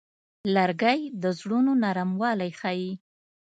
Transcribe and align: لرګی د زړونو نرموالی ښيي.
لرګی 0.55 0.99
د 1.21 1.23
زړونو 1.39 1.71
نرموالی 1.83 2.51
ښيي. 2.59 2.91